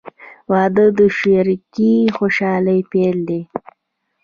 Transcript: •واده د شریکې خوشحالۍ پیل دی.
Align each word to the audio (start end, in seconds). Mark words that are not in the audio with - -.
•واده 0.51 0.85
د 0.99 0.99
شریکې 1.19 1.93
خوشحالۍ 2.17 2.79
پیل 2.91 3.17
دی. 3.27 3.41